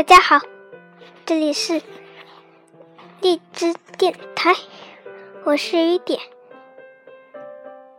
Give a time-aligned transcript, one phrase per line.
[0.00, 0.40] 大家好，
[1.26, 1.82] 这里是
[3.20, 4.54] 荔枝电台，
[5.44, 6.18] 我是雨点。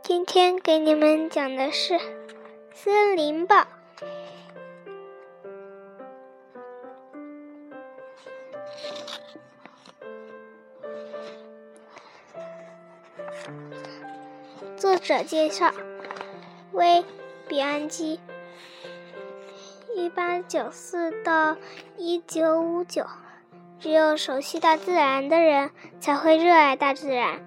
[0.02, 1.94] 今天给你们讲的是
[2.74, 3.56] 《森林报》。
[14.76, 15.72] 作者介绍：
[16.72, 17.06] 威
[17.48, 18.20] 比安基，
[20.02, 21.56] 一八九四到
[21.96, 23.06] 一九五九。
[23.80, 27.40] 只有熟悉大自然的人才会热爱大自然。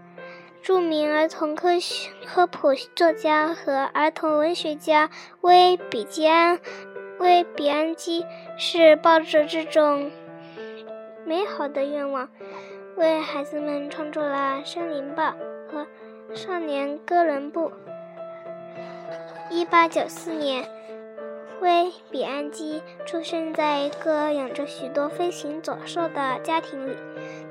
[0.63, 6.61] 著名儿童科学科普作家和儿童文学家威比基安
[7.19, 8.25] 威比安基
[8.57, 10.13] 是抱着这种
[11.27, 12.29] 美好的愿望，
[12.97, 15.25] 为孩子们创作了《森林报》
[15.73, 15.85] 和。
[16.35, 17.71] 少年哥伦布，
[19.51, 20.67] 一八九四年，
[21.65, 26.95] 威比安基出生在一个养着许多飞行走兽的家庭里。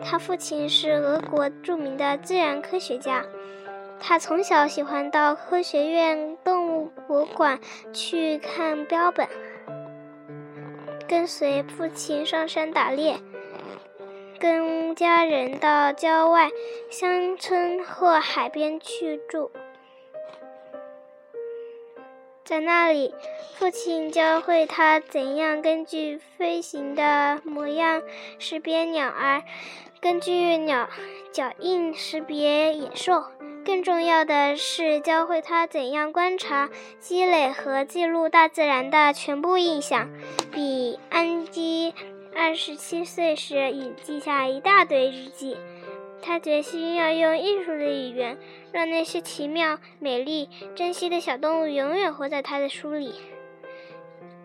[0.03, 3.25] 他父亲是俄国著名的自然科学家。
[3.99, 7.59] 他从小喜欢到科学院动物博物馆
[7.91, 9.27] 去看标本，
[11.07, 13.17] 跟随父亲上山打猎。
[14.39, 16.51] 跟家人到郊外
[16.91, 19.49] 乡村或海边去住，
[22.43, 23.13] 在那里，
[23.55, 28.03] 父亲教会他怎样根据飞行的模样
[28.37, 29.43] 识别鸟儿，
[30.01, 30.89] 根据鸟
[31.31, 33.23] 脚印识别野兽。
[33.65, 36.69] 更重要的是，教会他怎样观察、
[36.99, 40.09] 积累和记录大自然的全部印象。
[40.51, 41.93] 比安基。
[42.35, 45.55] 二十七岁时，已记下一大堆日记。
[46.25, 48.37] 他决心要用艺术的语言，
[48.71, 53.13] 让那些奇妙、美丽、珍惜的小动物永远活在他的书里。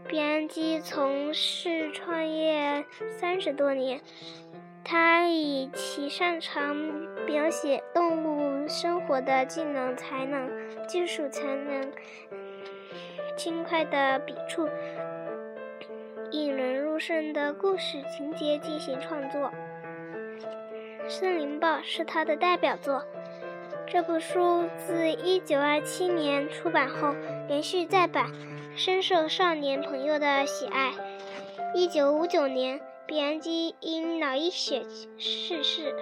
[0.09, 2.85] 比安基从事创业
[3.21, 4.01] 三十多年，
[4.83, 6.75] 他以其擅长
[7.27, 10.51] 描写动物生活的技能、才能、
[10.89, 11.93] 技术才能、
[13.37, 14.69] 轻快的笔触。
[16.33, 19.41] 引人入胜的故事情节进行创作，
[21.09, 23.03] 《森林报》是他的代表作。
[23.87, 27.15] 这部书自1927年出版后，
[27.49, 28.31] 连续再版，
[28.77, 30.93] 深受少年朋友的喜爱。
[31.75, 34.85] 1959年，比安基因脑溢血
[35.17, 35.95] 逝世。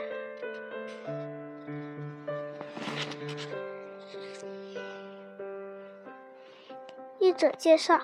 [7.20, 8.00] 译者介绍。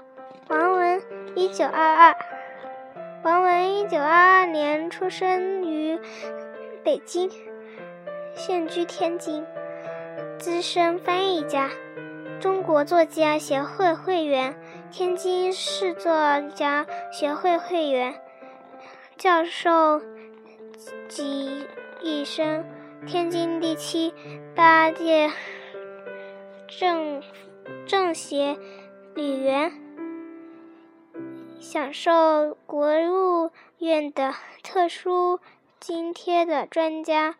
[0.49, 1.03] 王文，
[1.35, 2.17] 一九二二。
[3.23, 5.99] 王文一九二二年出生于
[6.84, 7.31] 北京，
[8.34, 9.44] 现居天津，
[10.38, 11.70] 资深翻译家，
[12.41, 14.54] 中国作家协会会员，
[14.91, 16.12] 天津市作
[16.54, 18.20] 家协会会员，
[19.16, 20.03] 教授
[21.09, 21.66] 及
[22.03, 22.65] 一生，
[23.06, 24.12] 天津第七
[24.56, 25.31] 八届
[26.66, 27.22] 政
[27.87, 28.56] 政协
[29.14, 29.72] 理员。
[31.60, 35.38] 享受国务院的特殊
[35.82, 37.34] 津贴的专家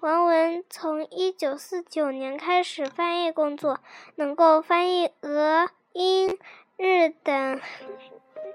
[0.00, 3.78] 王文，从一九四九年开始翻译工作，
[4.16, 6.36] 能够翻译俄、英、
[6.76, 7.60] 日等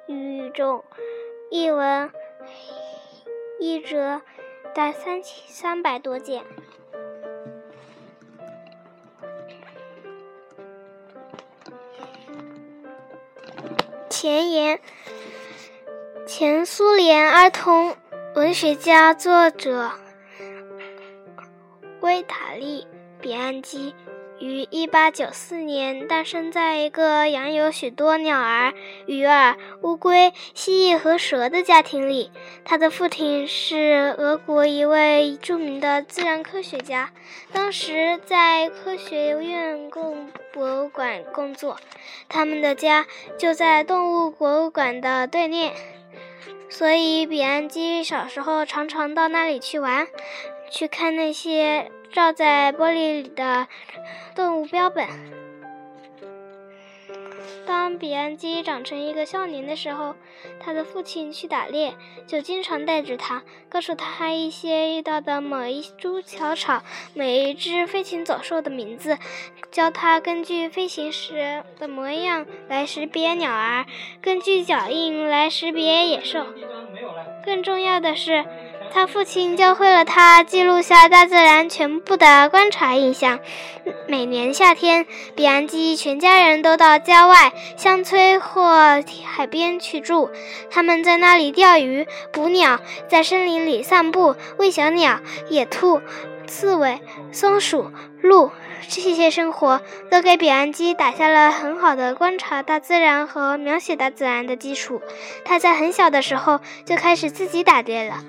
[0.08, 0.84] 语种
[1.50, 2.12] 译文，
[3.62, 4.22] 译者
[4.76, 6.44] 达三千三百多件。
[14.10, 14.82] 前言：
[16.28, 17.96] 前苏联儿童
[18.36, 19.92] 文学家、作者
[22.02, 22.82] 维塔利·
[23.20, 23.94] 比安基
[24.40, 28.74] 于1894年诞生在一个养有许多鸟儿、
[29.08, 32.32] 鱼儿、乌龟、蜥蜴和蛇的家庭里。
[32.64, 37.12] 他的父亲是俄国一位著名的自然科学家，
[37.52, 40.30] 当时在科学院共。
[40.52, 41.78] 博物馆工作，
[42.28, 43.06] 他们的家
[43.38, 45.72] 就在动物博物馆的对面，
[46.70, 50.08] 所以比安基小时候常常到那里去玩，
[50.72, 53.68] 去看那些照在玻璃里的
[54.36, 55.06] 动物标本。
[57.66, 60.16] 当比安基长成一个少年的时候，
[60.60, 61.94] 他的父亲去打猎，
[62.28, 66.84] 就经常带着他，告诉他一些遇到的某一株小草、
[67.14, 69.18] 每一只飞禽走兽的名字，
[69.72, 73.86] 教他根据飞行时的模样来识别鸟儿，
[74.22, 76.46] 根据脚印来识别野兽。
[77.46, 78.46] 更重要的是，
[78.92, 83.40] 他父亲教会了他记录下大自然全部的观察印象。
[84.08, 85.06] 每年夏天，
[85.36, 90.30] 比安基全家人都到郊外、乡村或海边去住。
[90.70, 95.20] 他们在那里钓鱼、捕鸟，在森林里散步、喂小鸟、
[95.50, 96.02] 野兔、
[96.50, 97.00] 刺猬、
[97.32, 97.92] 松鼠、
[98.22, 98.52] 鹿。
[98.88, 105.02] 这些生活都给比安基打下了很好的观察大自然和描写大自然的基础。
[105.46, 108.24] 他在很小的时候就开始自己打猎了。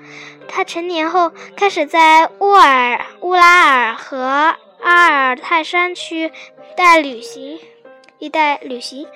[0.47, 6.31] 他成年后开始在乌尔乌拉尔和阿尔泰山区
[6.75, 7.57] 带旅行，
[8.19, 9.07] 一带旅行。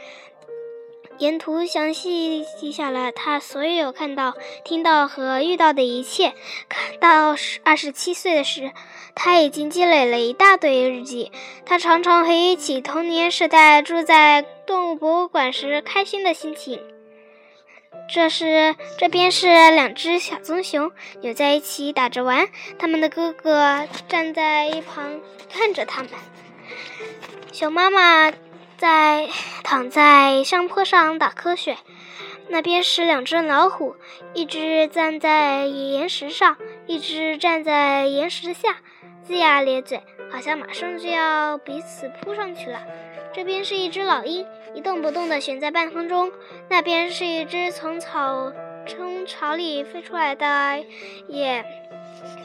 [1.17, 4.33] 沿途详细记下了他所有看到、
[4.63, 6.33] 听到和遇到的一切。
[6.67, 8.71] 看到二十七岁的时，
[9.15, 11.31] 他已经积累了一大堆日记。
[11.65, 16.81] 他常常回忆起童年时代住在动物博物馆时开心的心情。
[18.07, 20.91] 这是这边是两只小棕熊
[21.21, 22.47] 扭在一起打着玩，
[22.77, 25.19] 他们的哥哥站在一旁
[25.51, 26.12] 看着他们。
[27.53, 28.33] 熊妈妈。
[28.86, 29.30] 在
[29.64, 31.76] 躺在山坡上打瞌睡，
[32.50, 33.96] 那边是两只老虎，
[34.36, 36.56] 一只站在岩石上，
[36.86, 38.76] 一只站在岩石下，
[39.28, 42.80] 龇牙咧嘴，好像马上就要彼此扑上去了。
[43.34, 44.46] 这边是一只老鹰，
[44.76, 46.32] 一动不动地悬在半空中。
[46.70, 48.54] 那边是一只从草
[48.86, 50.86] 从巢里飞出来的
[51.28, 51.66] 野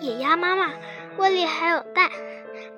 [0.00, 0.72] 野鸭妈妈，
[1.18, 2.10] 窝里还有蛋，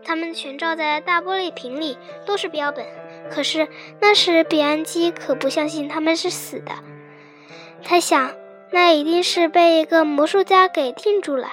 [0.04, 2.84] 它们全罩在大玻璃瓶里，都是标本。
[3.30, 3.68] 可是
[4.00, 6.72] 那时，比安基可不相信他们是死的。
[7.82, 8.32] 他想，
[8.70, 11.48] 那一定是被一个魔术家给定住了。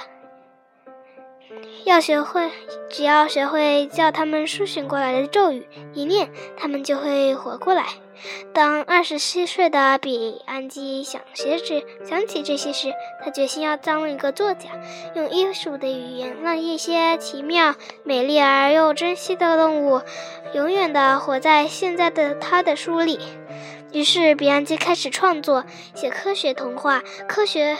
[1.85, 2.51] 要学会，
[2.89, 7.85] 只要学会叫他们苏醒过来的咒语，一念，他们就会活过来。
[8.53, 12.93] 当二十七岁的比安基想学时，想起这些时，
[13.23, 14.69] 他决心要当一个作家，
[15.15, 20.01] 用艺术的语言让一些奇妙、美丽而又珍惜的动物，
[20.53, 23.19] 永远的活在现在的他的书里。
[23.91, 25.65] 于是，比安基开始创作，
[25.95, 27.75] 写科学童话、科学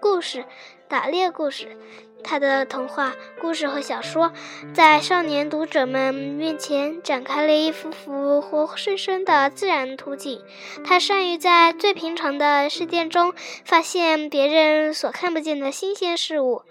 [0.00, 0.44] 故事、
[0.88, 1.76] 打猎故事。
[2.22, 4.32] 他的童话故事和小说，
[4.72, 10.42] 在少年读者们面前展开了一幅幅活生生的自然图景。
[10.84, 13.34] 他善于在最平常的事件中
[13.64, 16.62] 发现别人所看不见的新鲜事物。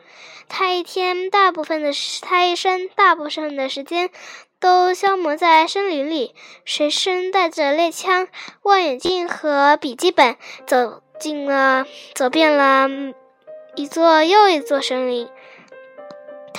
[0.48, 1.92] 他一天大部分的
[2.22, 4.10] 他一生大部分的时间
[4.60, 6.34] 都消磨在森林里，
[6.66, 8.28] 随身带着猎枪、
[8.64, 11.86] 望远镜和笔记本，走进了
[12.16, 12.90] 走遍了
[13.76, 15.30] 一座又一座森林。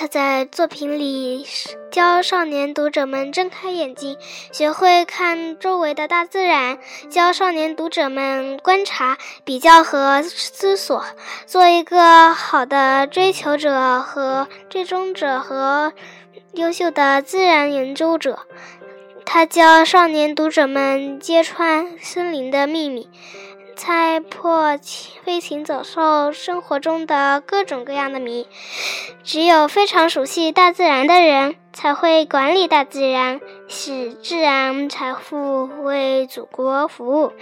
[0.01, 1.47] 他在作品里
[1.91, 4.17] 教少年读者们睁开眼睛，
[4.51, 6.79] 学会看周围的大自然；
[7.11, 11.05] 教少年读者们观察、比较和思索，
[11.45, 15.93] 做一个好的追求者和追踪者和
[16.55, 18.47] 优秀的自然研究者。
[19.27, 23.11] 他教少年读者们揭穿森林的秘密。
[23.83, 24.79] 猜破
[25.25, 28.47] 飞禽走兽生活中的各种各样的谜。
[29.25, 37.33] 只有非常熟悉大自然的人，才会管理大自然，使自然财富为祖国服务。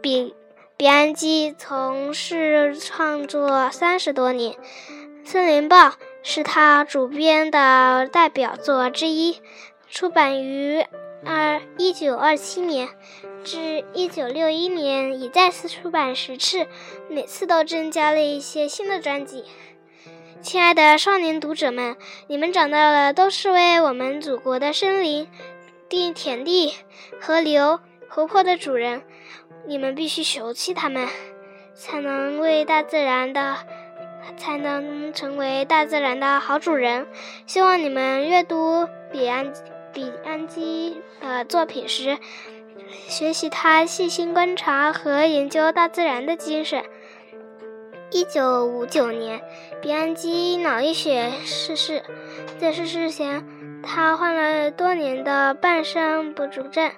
[0.00, 0.34] 比
[0.78, 4.54] 比安基从事创作三十多年，
[5.22, 5.88] 《森林报》
[6.22, 9.42] 是他主编的代表作之一，
[9.90, 10.82] 出版于
[11.26, 12.88] 二一九二七年。
[13.42, 16.66] 至一九六一年，已再次出版十次，
[17.08, 19.44] 每次都增加了一些新的专辑。
[20.42, 25.26] 亲爱的少年读者们，你们长大了，都是为我们祖国的森林、
[25.88, 26.74] 地、田地、
[27.20, 29.02] 河流、湖泊的主人。
[29.66, 31.08] 你们必须熟悉他们，
[31.74, 33.56] 才能为大自然的，
[34.36, 37.06] 才能成为大自然的好主人。
[37.46, 39.52] 希望你们阅读比安
[39.92, 42.18] 比安基的作品时。
[43.08, 46.84] 学习他细心观察和研究大自然的精神。
[48.10, 49.40] 一九五九年，
[49.80, 52.02] 比安基脑溢血逝世。
[52.58, 53.44] 在逝世前，
[53.82, 56.90] 他患了多年的半身不遂症，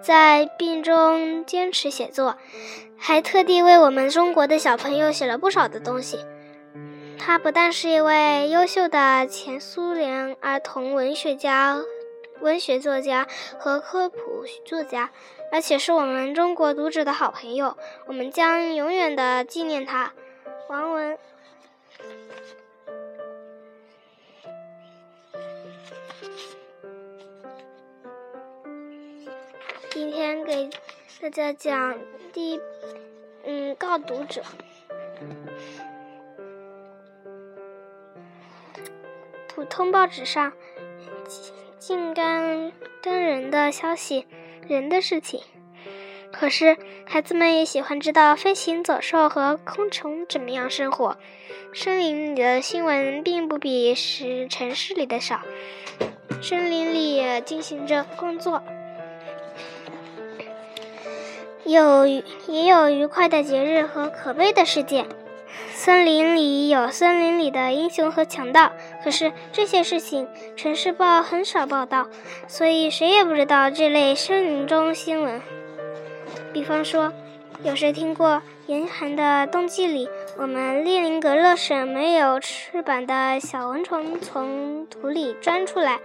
[0.00, 2.36] 在病中坚持写作，
[2.96, 6.18] 还特地为我们中国的小朋友写了不少的东西。
[7.18, 11.80] 他不但是一位优秀的前苏联儿童文学家。
[12.42, 13.26] 文学作家
[13.58, 15.10] 和科普作家，
[15.52, 20.12] 而且是我们中国读者的好朋友，我们将永远的纪念他。
[20.68, 21.16] 王文。
[29.90, 30.68] 今天给
[31.20, 31.96] 大家讲
[32.32, 32.60] 第，
[33.44, 34.42] 嗯，告读者，
[39.46, 40.52] 普通报纸上
[41.84, 42.70] 尽干
[43.02, 44.24] 跟人的消息、
[44.68, 45.40] 人的事情。
[46.32, 51.16] 可是，孩子们也喜欢知道飞行走兽和昆虫怎么样生活。
[51.74, 55.40] 森林里的新闻并不比是城市里的少。
[56.40, 58.62] 森林里进行着工作，
[61.64, 65.08] 有也有愉快的节日和可悲的事件。
[65.72, 68.70] 森林里有森林里的英雄和强盗，
[69.04, 72.08] 可是这些事情城市报很少报道，
[72.46, 75.40] 所以谁也不知道这类森林中新闻。
[76.52, 77.12] 比方说，
[77.64, 85.98] 有谁听过严寒的冬季里，我们列宁格勒省没有翅膀的小蚊虫从土里钻出来，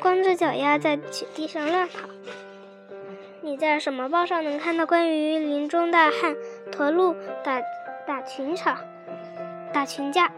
[0.00, 2.08] 光着脚丫在雪地上乱跑？
[3.40, 6.34] 你在什么报上能看到关于林中大汉
[6.70, 7.60] 驼鹿打
[8.06, 8.78] 打群场、
[9.72, 10.30] 打群架？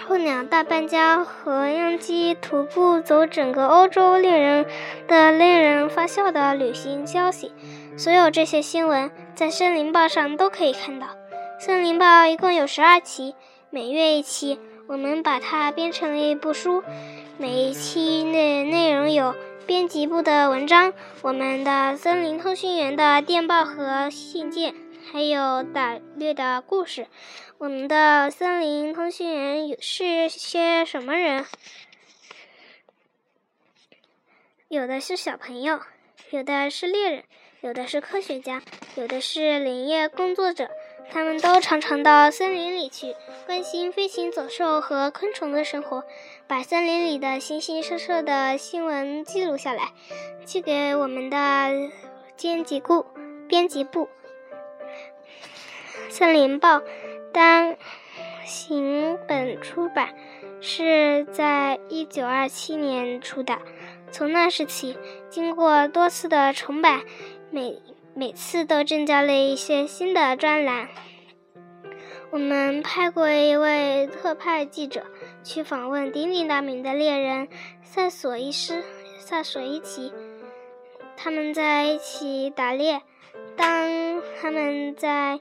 [0.00, 4.66] 候鸟大搬家和样机徒步走整个欧洲，猎人
[5.06, 7.52] 的令人发笑的旅行消息，
[7.96, 11.06] 所有这些新闻在《森林报》上都可以看到。
[11.58, 13.34] 《森林报》一共有十二期，
[13.70, 14.58] 每月一期。
[14.86, 16.82] 我们把它编成了一部书，
[17.38, 20.92] 每一期的内容有编辑部的文章，
[21.22, 24.74] 我们的森林通讯员的电报和信件。
[25.12, 27.06] 还有打猎的故事。
[27.60, 31.44] 我们的森林通讯员是些什么人？
[34.68, 35.78] 有的是小朋友，
[36.30, 37.24] 有的是猎人，
[37.60, 38.62] 有的是科学家，
[38.94, 40.70] 有的是林业工作者。
[41.10, 43.14] 他们都常常到森林里去，
[43.44, 46.02] 关心飞行走兽和昆虫的生活，
[46.46, 49.92] 把森林里的形形色色的新闻记录下来，
[50.46, 51.36] 寄给我们的
[52.40, 53.04] 编辑部。
[53.46, 54.08] 编辑部。
[56.12, 56.78] 《森林报》
[57.32, 57.76] 单
[58.44, 60.14] 行本出版
[60.60, 63.58] 是在一九二七年出的。
[64.12, 67.02] 从那时起，经过多次的重版，
[67.50, 67.80] 每
[68.14, 70.88] 每次都增加了一些新的专栏。
[72.30, 75.04] 我们派过一位特派记者
[75.42, 77.48] 去访问鼎鼎大名的猎人
[77.82, 78.82] 塞索伊斯、
[79.18, 80.12] 塞索伊奇，
[81.16, 83.02] 他们在一起打猎。
[83.56, 85.40] 当他们在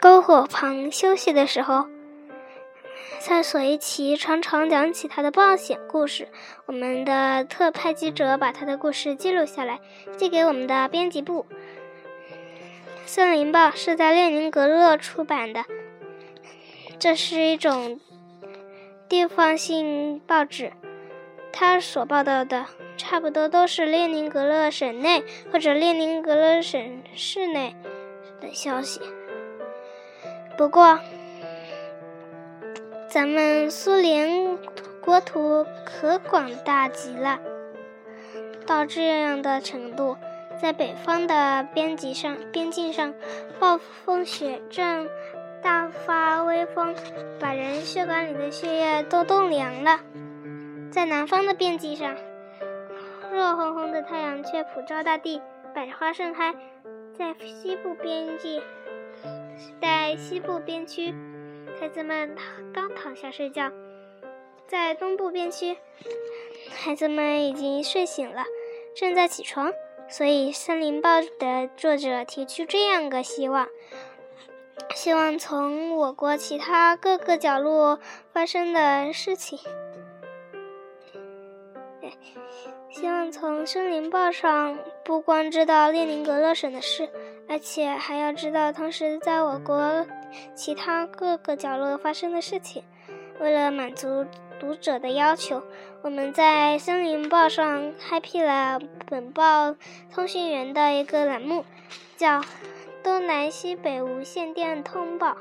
[0.00, 1.86] 篝火旁休息的时候，
[3.18, 6.28] 塞索伊奇常常讲起他的冒险故事。
[6.64, 9.78] 我们的特派记者把他的故事记录下来，
[10.16, 11.44] 寄给我们的编辑部。
[13.04, 15.66] 《森林报》是在列宁格勒出版的，
[16.98, 18.00] 这是一种
[19.06, 20.72] 地方性报纸，
[21.52, 22.64] 它所报道的。
[22.96, 27.74] 差不多都是列宁格勒省内或者列宁格勒省市内
[28.42, 29.00] 的消息。
[30.60, 31.00] 不过，
[33.08, 34.58] 咱们苏联
[35.00, 37.40] 国土可广大极了，
[38.66, 40.18] 到这样的程度，
[40.60, 43.14] 在北方的边境上，边境上，
[43.58, 45.08] 暴风雪正
[45.62, 46.94] 大发威风，
[47.40, 50.00] 把人血管里的血液都冻凉了。
[50.92, 52.14] 在南方的边境上。
[53.32, 55.40] 热烘烘的太阳却普照大地，
[55.74, 56.54] 百花盛开。
[57.16, 58.62] 在西部边际，
[59.80, 61.14] 在西部边区，
[61.80, 62.34] 孩子们
[62.72, 63.70] 刚躺下睡觉；
[64.66, 65.76] 在东部边区，
[66.70, 68.44] 孩子们已经睡醒了，
[68.94, 69.72] 正在起床。
[70.08, 73.68] 所以，《森林报》的作者提出这样个希望：
[74.94, 78.00] 希望从我国其他各个角落
[78.32, 79.58] 发生的事情。
[82.90, 87.08] 希望从《森林报》上不光知道列宁格勒省的事，
[87.50, 90.06] 而且还要知道同时在我国
[90.54, 92.84] 其他各个角落发生的事情。
[93.40, 94.24] 为了满足
[94.60, 95.60] 读者的要求，
[96.02, 98.78] 我们在《森林报》上开辟了
[99.08, 99.74] 本报
[100.14, 101.64] 通讯员的一个栏目，
[102.16, 102.40] 叫
[103.02, 105.36] “东南西北无线电通报”。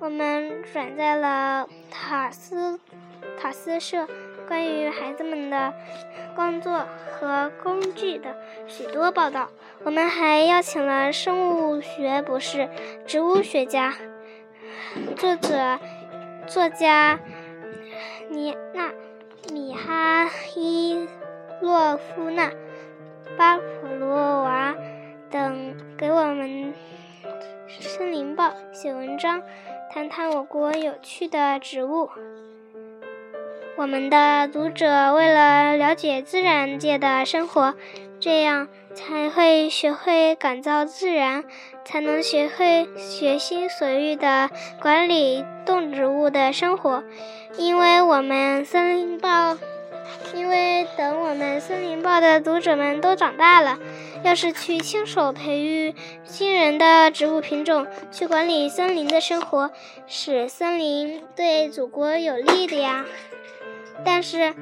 [0.00, 2.80] 我们转载了塔斯
[3.40, 4.08] 塔斯社。
[4.48, 5.74] 关于孩子们的
[6.34, 8.34] 工作和工具的
[8.66, 9.50] 许多报道，
[9.84, 12.70] 我们还邀请了生物学博士、
[13.06, 13.94] 植物学家、
[15.16, 15.78] 作者、
[16.46, 17.20] 作家
[18.30, 18.90] 尼娜、
[19.52, 21.06] 米哈伊
[21.60, 22.50] 洛夫娜、
[23.36, 24.74] 巴普罗娃
[25.30, 26.48] 等给我们
[27.68, 29.42] 《森林报》写文章，
[29.90, 32.08] 谈谈我国有趣的植物。
[33.78, 37.76] 我们的读者为了了解自然界的生活，
[38.18, 41.44] 这样才会学会感造自然，
[41.84, 44.50] 才能学会随心所欲地
[44.82, 47.04] 管理动植物的生活。
[47.56, 49.56] 因为我们森林报，
[50.34, 53.78] 因为等我们森林报的读者们都长大了，
[54.24, 55.94] 要是去亲手培育
[56.24, 59.70] 新人的植物品种，去管理森林的生活，
[60.08, 63.04] 使森林对祖国有利的呀。
[64.04, 64.54] 但是。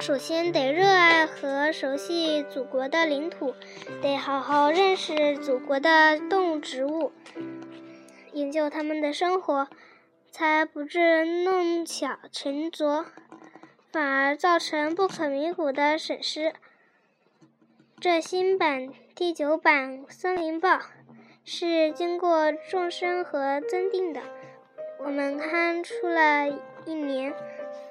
[0.00, 3.54] 首先得热爱和熟悉祖国的领土，
[4.02, 7.12] 得好好认识祖国的动物植物，
[8.32, 9.68] 研究他们的生活，
[10.30, 13.06] 才不致弄巧成拙，
[13.92, 16.52] 反而造成不可弥补的损失。
[18.00, 20.68] 这新版第九版《森林报》
[21.44, 24.20] 是经过众生和增订的，
[24.98, 26.48] 我们刊出了
[26.84, 27.32] 一年。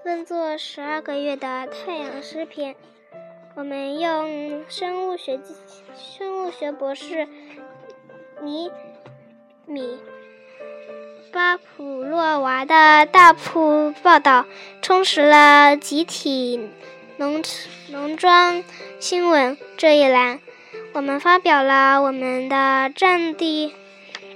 [0.04, 2.76] 分作十二个月的太阳诗篇，
[3.56, 5.40] 我们用生物学
[5.96, 7.26] 生物学博士
[8.42, 8.70] 尼
[9.66, 9.98] 米
[11.32, 14.46] 巴普洛娃的大铺报道，
[14.82, 16.70] 充实了集体
[17.16, 17.42] 农
[17.90, 18.62] 农庄
[19.00, 20.42] 新闻这一栏。
[20.92, 23.74] 我们发表了我们的战地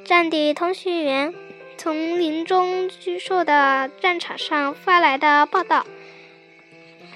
[0.06, 1.34] 战地通讯员。
[1.78, 5.86] 从林中巨兽的战场上发来的报道，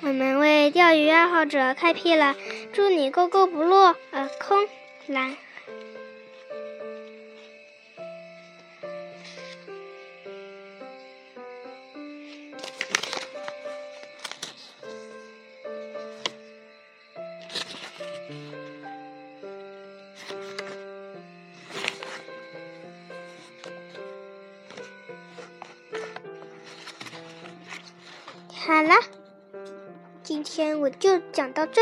[0.02, 2.36] 我们为钓鱼爱好者开辟了
[2.72, 4.68] “祝你勾勾不落”呃空
[5.08, 5.36] 蓝。
[28.64, 28.94] 好了，
[30.22, 31.82] 今天我就讲到这。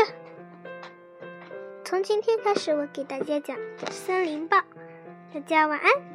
[1.84, 3.54] 从今天开始，我给大家讲
[3.90, 4.56] 《森林报》，
[5.34, 6.09] 大家晚安。